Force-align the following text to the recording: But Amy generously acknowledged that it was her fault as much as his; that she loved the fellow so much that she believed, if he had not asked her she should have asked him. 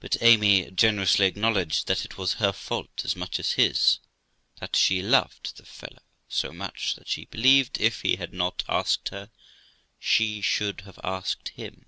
But 0.00 0.18
Amy 0.20 0.70
generously 0.70 1.24
acknowledged 1.24 1.86
that 1.86 2.04
it 2.04 2.18
was 2.18 2.34
her 2.34 2.52
fault 2.52 3.06
as 3.06 3.16
much 3.16 3.40
as 3.40 3.52
his; 3.52 3.98
that 4.58 4.76
she 4.76 5.00
loved 5.00 5.56
the 5.56 5.64
fellow 5.64 6.02
so 6.28 6.52
much 6.52 6.94
that 6.96 7.08
she 7.08 7.24
believed, 7.24 7.80
if 7.80 8.02
he 8.02 8.16
had 8.16 8.34
not 8.34 8.64
asked 8.68 9.08
her 9.08 9.30
she 9.98 10.42
should 10.42 10.82
have 10.82 11.00
asked 11.02 11.48
him. 11.56 11.86